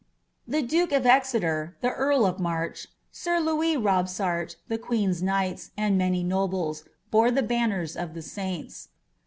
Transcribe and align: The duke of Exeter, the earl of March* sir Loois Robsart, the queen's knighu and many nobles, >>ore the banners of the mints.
The 0.47 0.63
duke 0.63 0.91
of 0.93 1.05
Exeter, 1.05 1.77
the 1.81 1.91
earl 1.91 2.25
of 2.25 2.39
March* 2.39 2.87
sir 3.11 3.39
Loois 3.39 3.75
Robsart, 3.77 4.55
the 4.67 4.79
queen's 4.79 5.21
knighu 5.21 5.69
and 5.77 5.95
many 5.95 6.23
nobles, 6.23 6.85
>>ore 7.11 7.29
the 7.29 7.43
banners 7.43 7.95
of 7.95 8.15
the 8.15 8.27
mints. 8.35 8.87